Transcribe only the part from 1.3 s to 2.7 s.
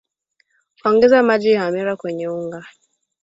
ya hamira kwenye unga